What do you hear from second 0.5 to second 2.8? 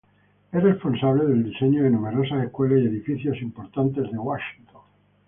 Es responsable del diseño de numerosas escuelas